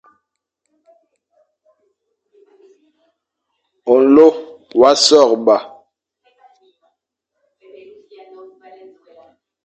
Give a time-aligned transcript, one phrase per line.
[3.99, 4.27] Nlô
[4.79, 5.57] wa sôrba,